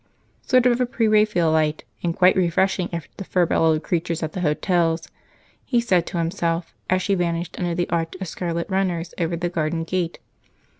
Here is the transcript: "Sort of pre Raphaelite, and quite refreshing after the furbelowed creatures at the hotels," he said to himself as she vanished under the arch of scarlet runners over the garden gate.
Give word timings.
"Sort 0.41 0.65
of 0.65 0.91
pre 0.91 1.07
Raphaelite, 1.07 1.83
and 2.01 2.15
quite 2.15 2.35
refreshing 2.35 2.89
after 2.91 3.11
the 3.17 3.23
furbelowed 3.23 3.83
creatures 3.83 4.23
at 4.23 4.33
the 4.33 4.41
hotels," 4.41 5.07
he 5.63 5.79
said 5.79 6.07
to 6.07 6.17
himself 6.17 6.73
as 6.89 7.03
she 7.03 7.13
vanished 7.13 7.59
under 7.59 7.75
the 7.75 7.87
arch 7.91 8.15
of 8.19 8.27
scarlet 8.27 8.67
runners 8.67 9.13
over 9.19 9.35
the 9.37 9.47
garden 9.47 9.83
gate. 9.83 10.17